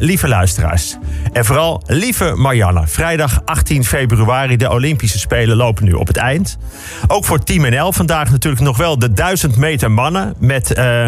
[0.00, 0.96] lieve luisteraars.
[1.32, 2.86] En vooral lieve Marianne.
[2.86, 6.58] Vrijdag 18 februari, de Olympische Spelen lopen nu op het eind.
[7.06, 10.34] Ook voor Team NL vandaag natuurlijk nog wel de 1000 meter mannen.
[10.38, 11.06] Met uh,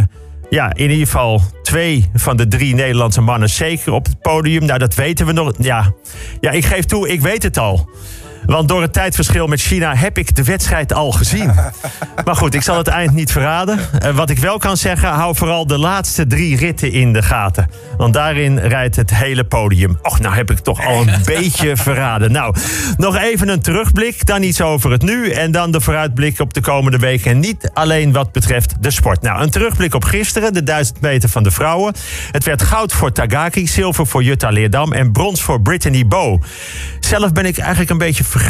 [0.51, 4.65] ja, in ieder geval twee van de drie Nederlandse mannen zeker op het podium.
[4.65, 5.53] Nou, dat weten we nog.
[5.59, 5.93] Ja,
[6.41, 7.91] ja ik geef toe, ik weet het al.
[8.47, 11.51] Want door het tijdverschil met China heb ik de wedstrijd al gezien.
[12.25, 13.79] Maar goed, ik zal het eind niet verraden.
[13.79, 17.71] Uh, wat ik wel kan zeggen, hou vooral de laatste drie ritten in de gaten.
[17.97, 19.99] Want daarin rijdt het hele podium.
[20.03, 22.33] Och, nou heb ik toch al een beetje verraden.
[22.33, 22.55] Nou,
[22.97, 25.31] nog even een terugblik, dan iets over het nu...
[25.31, 27.31] en dan de vooruitblik op de komende weken.
[27.31, 29.23] En niet alleen wat betreft de sport.
[29.23, 31.95] Nou, een terugblik op gisteren, de 1000 meter van de vrouwen.
[32.31, 34.93] Het werd goud voor Tagaki, zilver voor Jutta Leerdam...
[34.93, 36.43] en brons voor Brittany Bow.
[37.01, 38.42] Zelf ben ik eigenlijk een beetje vergeten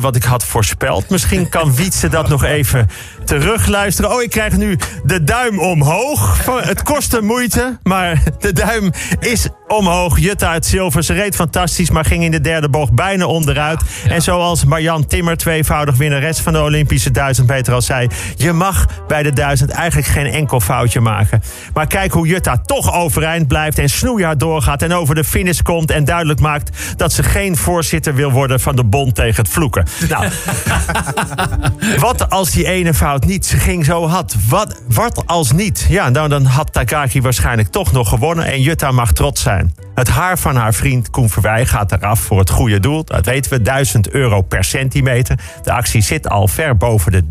[0.00, 1.08] wat ik had voorspeld.
[1.08, 2.88] Misschien kan Wietse dat nog even
[3.24, 4.10] terugluisteren.
[4.10, 6.44] Oh, ik krijg nu de duim omhoog.
[6.46, 8.90] Het kostte moeite, maar de duim
[9.20, 10.18] is omhoog.
[10.18, 11.02] Jutta uit zilver.
[11.02, 13.80] Ze reed fantastisch, maar ging in de derde bocht bijna onderuit.
[14.08, 18.08] En zoals Marjan Timmer, tweevoudig winnares van de Olympische 1000 meter al zei...
[18.36, 21.42] je mag bij de 1000 eigenlijk geen enkel foutje maken.
[21.74, 24.82] Maar kijk hoe Jutta toch overeind blijft en snoeihard doorgaat...
[24.82, 28.76] en over de finish komt en duidelijk maakt dat ze geen voorzitter wil worden van
[28.76, 29.86] de bond tegen het vloeken.
[30.08, 30.28] Nou,
[32.06, 34.36] wat als die ene fout niet ging zo had?
[34.48, 35.86] Wat, wat als niet?
[35.88, 39.55] Ja, nou dan had Takaki waarschijnlijk toch nog gewonnen en Jutta mag trots zijn.
[39.94, 43.04] Het haar van haar vriend Koen Verwij gaat eraf voor het goede doel.
[43.04, 45.38] Dat weten we, 1000 euro per centimeter.
[45.62, 47.22] De actie zit al ver boven de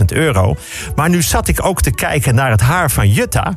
[0.00, 0.56] 30.000 euro.
[0.96, 3.56] Maar nu zat ik ook te kijken naar het haar van Jutta.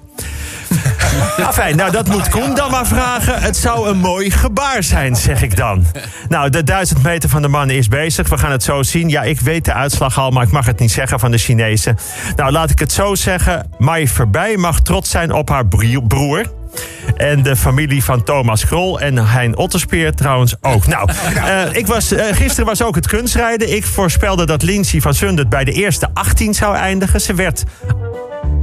[1.47, 3.41] Enfin, nou dat moet Koen dan maar vragen.
[3.41, 5.85] Het zou een mooi gebaar zijn, zeg ik dan.
[6.29, 8.29] Nou, de 1000 meter van de mannen is bezig.
[8.29, 9.09] We gaan het zo zien.
[9.09, 11.97] Ja, ik weet de uitslag al, maar ik mag het niet zeggen van de Chinezen.
[12.35, 13.69] Nou, laat ik het zo zeggen.
[13.77, 15.67] Mai Verbij mag trots zijn op haar
[16.07, 16.59] broer.
[17.15, 20.87] En de familie van Thomas Krol en Hein Otterspeer trouwens ook.
[20.87, 23.75] Nou, uh, ik was, uh, gisteren was ook het kunstrijden.
[23.75, 27.21] Ik voorspelde dat Lindsay van Sundert bij de eerste 18 zou eindigen.
[27.21, 27.63] Ze werd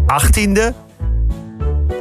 [0.06, 0.87] 18e.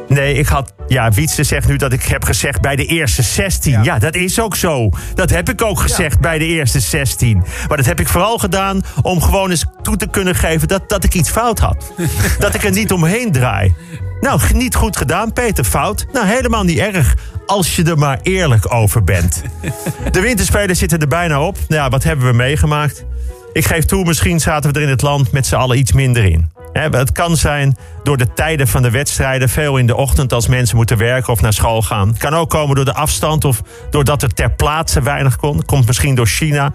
[0.07, 0.73] Nee, ik had.
[0.87, 3.71] Ja, Wietse zegt nu dat ik heb gezegd bij de eerste 16.
[3.71, 4.89] Ja, ja dat is ook zo.
[5.13, 6.19] Dat heb ik ook gezegd ja.
[6.19, 7.43] bij de eerste 16.
[7.67, 11.03] Maar dat heb ik vooral gedaan om gewoon eens toe te kunnen geven dat, dat
[11.03, 11.93] ik iets fout had.
[12.39, 13.75] dat ik er niet omheen draai.
[14.21, 15.63] Nou, niet goed gedaan, Peter.
[15.63, 16.05] Fout.
[16.13, 17.15] Nou, helemaal niet erg.
[17.45, 19.41] Als je er maar eerlijk over bent.
[20.11, 21.57] De winterspelen zitten er bijna op.
[21.67, 23.05] Nou ja, wat hebben we meegemaakt?
[23.53, 26.23] Ik geef toe, misschien zaten we er in het land met z'n allen iets minder
[26.23, 26.56] in.
[26.73, 30.75] Het kan zijn door de tijden van de wedstrijden, veel in de ochtend als mensen
[30.75, 32.07] moeten werken of naar school gaan.
[32.07, 35.65] Het kan ook komen door de afstand of doordat er ter plaatse weinig kon.
[35.65, 36.73] Komt misschien door China.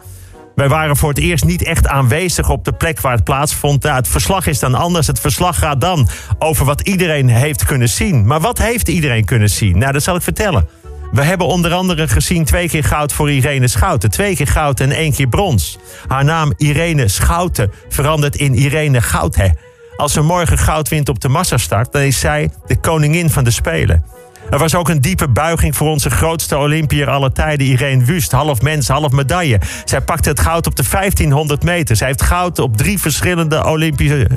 [0.54, 3.82] Wij waren voor het eerst niet echt aanwezig op de plek waar het plaatsvond.
[3.82, 5.06] het verslag is dan anders.
[5.06, 8.26] Het verslag gaat dan over wat iedereen heeft kunnen zien.
[8.26, 9.78] Maar wat heeft iedereen kunnen zien?
[9.78, 10.68] Nou, dat zal ik vertellen.
[11.12, 14.10] We hebben onder andere gezien twee keer goud voor Irene Schouten.
[14.10, 15.78] Twee keer goud en één keer brons.
[16.08, 19.54] Haar naam Irene Schouten verandert in Irene Goudhe.
[20.02, 23.50] Als ze morgen goud wint op de massastart, dan is zij de koningin van de
[23.50, 24.04] Spelen.
[24.50, 28.32] Er was ook een diepe buiging voor onze grootste Olympiër aller tijden, Irene Wust.
[28.32, 29.60] Half mens, half medaille.
[29.84, 31.96] Zij pakte het goud op de 1500 meter.
[31.96, 34.28] Zij heeft goud op drie verschillende Olympische,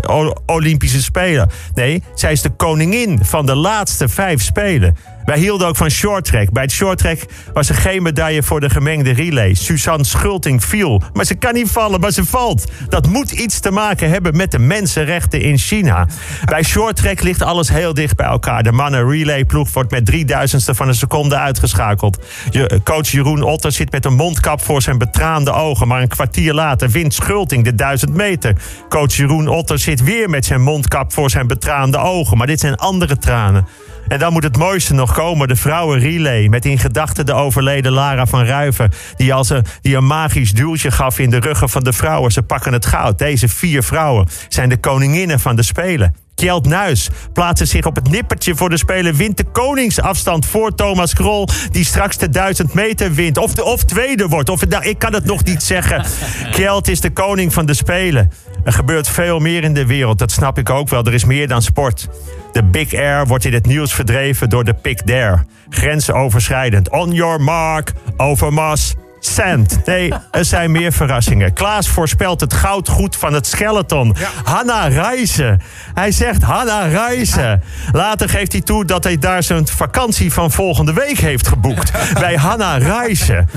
[0.45, 1.49] Olympische Spelen.
[1.73, 4.95] Nee, zij is de koningin van de laatste vijf Spelen.
[5.25, 6.51] Wij hielden ook van shorttrack.
[6.51, 7.19] Bij het shorttrack
[7.53, 9.53] was er geen medaille voor de gemengde relay.
[9.53, 11.01] Suzanne Schulting viel.
[11.13, 12.65] Maar ze kan niet vallen, maar ze valt.
[12.89, 16.07] Dat moet iets te maken hebben met de mensenrechten in China.
[16.45, 18.63] Bij shorttrack ligt alles heel dicht bij elkaar.
[18.63, 22.19] De mannen relay ploeg wordt met drieduizendste van een seconde uitgeschakeld.
[22.49, 25.87] Je, coach Jeroen Otter zit met een mondkap voor zijn betraande ogen.
[25.87, 28.55] Maar een kwartier later wint Schulting de 1000 meter.
[28.89, 32.37] Coach Jeroen Otter zit weer met zijn mondkap voor zijn betraande ogen.
[32.37, 33.67] Maar dit zijn andere tranen.
[34.07, 36.47] En dan moet het mooiste nog komen, de vrouwenrelay.
[36.47, 38.91] Met in gedachten de overleden Lara van Ruiven.
[39.15, 42.31] Die, als een, die een magisch duwtje gaf in de ruggen van de vrouwen.
[42.31, 43.19] Ze pakken het goud.
[43.19, 46.24] Deze vier vrouwen zijn de koninginnen van de Spelen.
[46.35, 49.15] Kjeld Nuis plaatste zich op het nippertje voor de Spelen.
[49.15, 51.47] Wint de koningsafstand voor Thomas Krol.
[51.71, 53.37] Die straks de 1000 meter wint.
[53.37, 54.49] Of, de, of tweede wordt.
[54.49, 56.05] Of, nou, ik kan het nog niet zeggen.
[56.51, 58.31] Kjeld is de koning van de Spelen.
[58.63, 60.19] Er gebeurt veel meer in de wereld.
[60.19, 61.03] Dat snap ik ook wel.
[61.03, 62.07] Er is meer dan sport.
[62.51, 65.45] De Big Air wordt in het nieuws verdreven door de Pic Dare.
[65.69, 66.89] Grensoverschrijdend.
[66.89, 69.79] On your mark, overmas, sand.
[69.85, 71.53] Nee, er zijn meer verrassingen.
[71.53, 74.15] Klaas voorspelt het goud goed van het skeleton.
[74.43, 75.61] Hanna Reizen.
[75.93, 77.63] Hij zegt Hanna Reizen.
[77.91, 81.91] Later geeft hij toe dat hij daar zijn vakantie van volgende week heeft geboekt.
[82.19, 83.49] bij Hanna Reizen.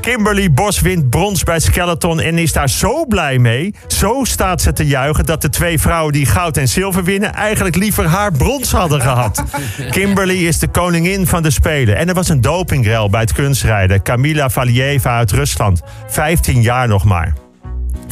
[0.00, 3.74] Kimberly Bos wint brons bij skeleton en is daar zo blij mee.
[3.86, 7.34] Zo staat ze te juichen dat de twee vrouwen die goud en zilver winnen...
[7.34, 9.44] eigenlijk liever haar brons hadden gehad.
[9.90, 11.96] Kimberly is de koningin van de Spelen.
[11.96, 14.02] En er was een dopingrel bij het kunstrijden.
[14.02, 15.82] Kamila Valieva uit Rusland.
[16.06, 17.32] 15 jaar nog maar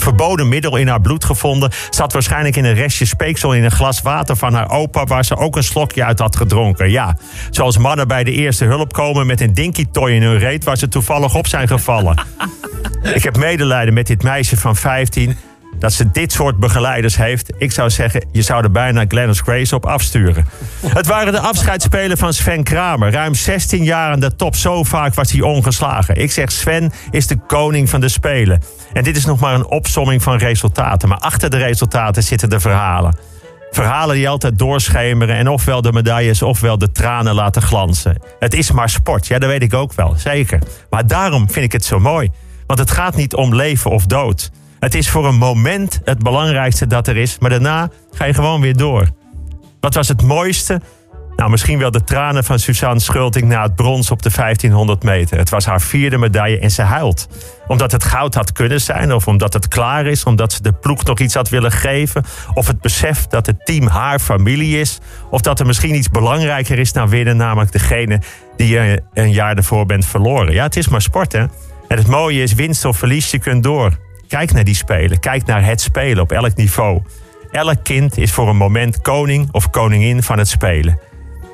[0.00, 1.70] verboden middel in haar bloed gevonden.
[1.90, 5.04] Zat waarschijnlijk in een restje speeksel in een glas water van haar opa...
[5.04, 6.90] waar ze ook een slokje uit had gedronken.
[6.90, 7.16] Ja,
[7.50, 10.64] zoals mannen bij de eerste hulp komen met een dinky toy in hun reet...
[10.64, 12.22] waar ze toevallig op zijn gevallen.
[13.14, 15.36] Ik heb medelijden met dit meisje van 15
[15.80, 17.52] dat ze dit soort begeleiders heeft.
[17.58, 20.46] Ik zou zeggen, je zou er bijna Glennis Grace op afsturen.
[20.86, 23.12] Het waren de afscheidsspelen van Sven Kramer.
[23.12, 24.56] Ruim 16 jaar aan de top.
[24.56, 26.16] Zo vaak was hij ongeslagen.
[26.16, 28.62] Ik zeg, Sven is de koning van de Spelen.
[28.92, 31.08] En dit is nog maar een opsomming van resultaten.
[31.08, 33.16] Maar achter de resultaten zitten de verhalen.
[33.70, 38.22] Verhalen die altijd doorschemeren en ofwel de medailles ofwel de tranen laten glanzen.
[38.38, 40.58] Het is maar sport, ja, dat weet ik ook wel, zeker.
[40.90, 42.30] Maar daarom vind ik het zo mooi.
[42.66, 44.50] Want het gaat niet om leven of dood.
[44.80, 48.60] Het is voor een moment het belangrijkste dat er is, maar daarna ga je gewoon
[48.60, 49.08] weer door.
[49.80, 50.80] Wat was het mooiste?
[51.36, 55.38] Nou, misschien wel de tranen van Suzanne Schulting na het brons op de 1500 meter.
[55.38, 57.28] Het was haar vierde medaille en ze huilt.
[57.66, 61.04] Omdat het goud had kunnen zijn, of omdat het klaar is, omdat ze de ploeg
[61.04, 62.24] nog iets had willen geven,
[62.54, 64.98] of het besef dat het team haar familie is,
[65.30, 68.20] of dat er misschien iets belangrijker is dan winnen, namelijk degene
[68.56, 70.52] die je een jaar ervoor bent verloren.
[70.52, 71.44] Ja, het is maar sport, hè?
[71.88, 73.98] En het mooie is, winst of verlies, je kunt door.
[74.30, 75.20] Kijk naar die spelen.
[75.20, 77.02] Kijk naar het spelen op elk niveau.
[77.50, 80.98] Elk kind is voor een moment koning of koningin van het spelen.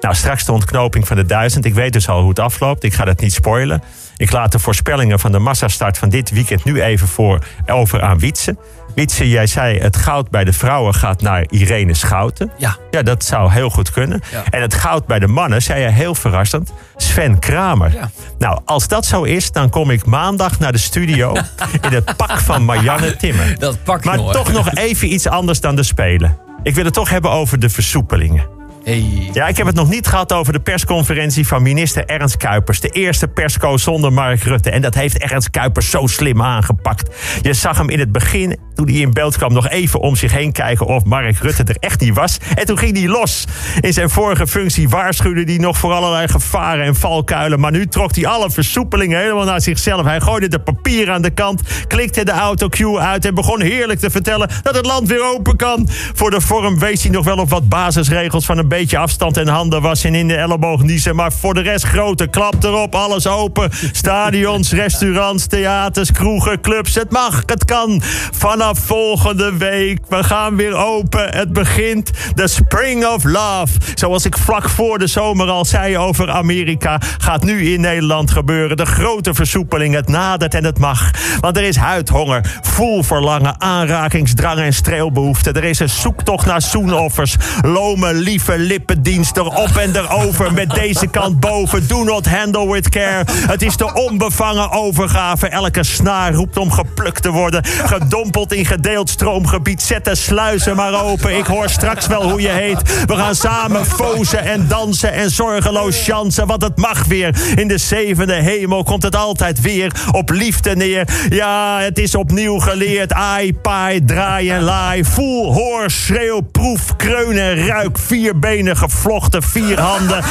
[0.01, 1.65] Nou, straks de ontknoping van de duizend.
[1.65, 2.85] Ik weet dus al hoe het afloopt.
[2.85, 3.83] Ik ga dat niet spoilen.
[4.17, 8.19] Ik laat de voorspellingen van de massastart van dit weekend nu even voor over aan
[8.19, 8.57] Wietse.
[8.97, 12.53] Wietse, jij zei het goud bij de vrouwen gaat naar Irene Schouten.
[12.57, 12.77] Ja.
[12.91, 14.21] Ja, dat zou heel goed kunnen.
[14.31, 14.43] Ja.
[14.51, 17.93] En het goud bij de mannen, zei je heel verrassend, Sven Kramer.
[17.93, 18.11] Ja.
[18.39, 21.33] Nou, als dat zo is, dan kom ik maandag naar de studio
[21.87, 23.59] in het pak van Marianne Timmer.
[23.59, 24.33] Dat pak Maar nog.
[24.33, 26.39] toch nog even iets anders dan de Spelen.
[26.63, 28.56] Ik wil het toch hebben over de versoepelingen.
[28.87, 29.31] Hey.
[29.33, 32.81] Ja, ik heb het nog niet gehad over de persconferentie van minister Ernst Kuipers.
[32.81, 34.71] De eerste persco zonder Mark Rutte.
[34.71, 37.15] En dat heeft Ernst Kuipers zo slim aangepakt.
[37.43, 40.33] Je zag hem in het begin, toen hij in beeld kwam, nog even om zich
[40.33, 42.39] heen kijken of Mark Rutte er echt niet was.
[42.55, 43.45] En toen ging hij los.
[43.81, 47.61] In zijn vorige functie waarschuwde hij nog voor allerlei gevaren en valkuilen.
[47.61, 50.05] Maar nu trok hij alle versoepelingen helemaal naar zichzelf.
[50.05, 54.11] Hij gooide de papier aan de kant, klikte de autocue uit en begon heerlijk te
[54.11, 55.89] vertellen dat het land weer open kan.
[56.15, 59.49] Voor de vorm wees hij nog wel op wat basisregels van een beetje afstand en
[59.49, 61.17] handen wassen en in de elleboog niezen.
[61.17, 63.71] Maar voor de rest grote klap erop, alles open.
[63.93, 66.95] Stadions, restaurants, theaters, kroegen, clubs.
[66.95, 68.03] Het mag, het kan.
[68.33, 71.35] Vanaf volgende week, we gaan weer open.
[71.35, 73.73] Het begint de Spring of Love.
[73.95, 78.77] Zoals ik vlak voor de zomer al zei over Amerika, gaat nu in Nederland gebeuren.
[78.77, 81.11] De grote versoepeling, het nadert en het mag.
[81.41, 85.53] Want er is huidhonger, voelverlangen, aanrakingsdrang en streelbehoefte.
[85.53, 90.53] Er is een zoektocht naar zoenoffers, lome, lieve lippendienst erop en erover.
[90.53, 93.25] Met deze kant boven, do not handle with care.
[93.27, 95.49] Het is de onbevangen overgave.
[95.49, 97.65] Elke snaar roept om geplukt te worden.
[97.65, 99.83] Gedompeld in gedeeld stroomgebied.
[99.83, 101.37] Zet de sluizen maar open.
[101.37, 103.05] Ik hoor straks wel hoe je heet.
[103.07, 106.47] We gaan samen fozen en dansen en zorgeloos chansen.
[106.47, 107.35] Want het mag weer.
[107.57, 111.09] In de zevende hemel komt het altijd weer op liefde neer.
[111.29, 113.13] Ja, het is opnieuw geleerd.
[113.13, 115.05] Ai, paai, draai en laai.
[115.05, 117.99] Voel, hoor, schreeuw, proef, kreun en ruik.
[117.99, 120.25] Vier gevlochten, vier handen.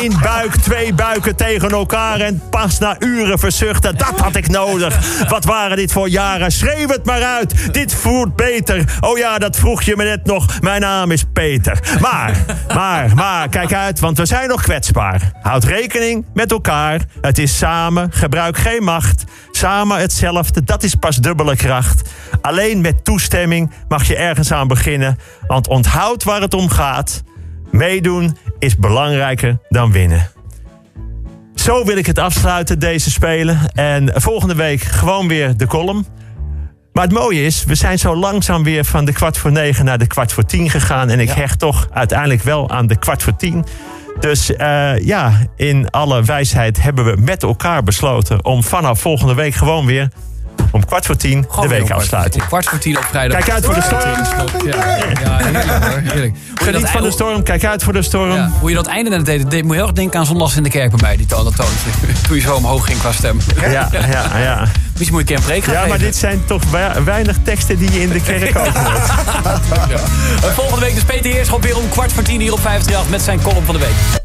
[0.00, 2.20] Eén buik, twee buiken tegen elkaar.
[2.20, 3.96] En pas na uren verzuchten.
[3.96, 5.24] Dat had ik nodig.
[5.28, 6.52] Wat waren dit voor jaren?
[6.52, 7.74] Schreeuw het maar uit.
[7.74, 8.84] Dit voelt beter.
[9.00, 10.60] Oh ja, dat vroeg je me net nog.
[10.60, 11.78] Mijn naam is Peter.
[12.00, 15.32] Maar, maar, maar, kijk uit, want we zijn nog kwetsbaar.
[15.42, 17.00] Houd rekening met elkaar.
[17.20, 18.12] Het is samen.
[18.12, 19.24] Gebruik geen macht.
[19.50, 20.64] Samen hetzelfde.
[20.64, 22.10] Dat is pas dubbele kracht.
[22.40, 25.18] Alleen met toestemming mag je ergens aan beginnen.
[25.46, 27.22] Want onthoud waar het om gaat.
[27.70, 30.30] Meedoen is belangrijker dan winnen.
[31.54, 33.58] Zo wil ik het afsluiten, deze spelen.
[33.74, 36.06] En volgende week gewoon weer de column.
[36.92, 39.98] Maar het mooie is, we zijn zo langzaam weer van de kwart voor negen naar
[39.98, 41.10] de kwart voor tien gegaan.
[41.10, 43.64] En ik hecht toch uiteindelijk wel aan de kwart voor tien.
[44.20, 49.54] Dus eh, ja, in alle wijsheid hebben we met elkaar besloten om vanaf volgende week
[49.54, 50.08] gewoon weer
[50.70, 52.46] om kwart voor tien Gewoon de weer om weekafsluiting.
[52.46, 53.38] Kwart voor tien op vrijdag.
[53.38, 54.02] Kijk uit voor de storm.
[54.66, 55.38] Ja, ja, ja.
[56.02, 56.36] heerlijk.
[56.54, 58.32] Geniet van de storm, kijk uit voor de storm.
[58.34, 60.62] Ja, hoe je dat einde net deed, deed me heel erg denken aan zondags in
[60.62, 61.90] de kerk bij mij, die toon, dat toontje.
[62.26, 63.38] Toen je zo omhoog ging qua stem.
[63.60, 64.68] Ja, ja, ja.
[64.92, 66.04] Misschien moet je een keer een preek gaan Ja, maar geven.
[66.04, 68.76] dit zijn toch wei- weinig teksten die je in de kerk hoort.
[68.76, 73.22] Uh, Volgende week dus Peter Heerschop weer om kwart voor tien hier op 538 met
[73.22, 74.19] zijn column van de week.